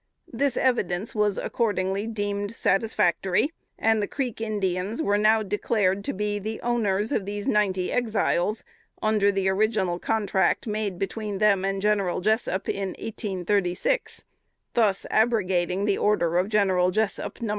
[0.33, 6.39] This evidence was, accordingly, deemed satisfactory; and the Creek Indians were now declared to be
[6.39, 8.63] the owners of these ninety Exiles,
[8.99, 14.25] under the original contract made between them and General Jessup, in 1836:
[14.73, 17.49] thus abrogating the order of General Jessup, No.